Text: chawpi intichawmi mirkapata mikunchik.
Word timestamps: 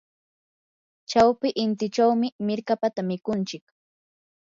chawpi 1.09 1.47
intichawmi 1.63 2.27
mirkapata 2.47 3.01
mikunchik. 3.09 3.63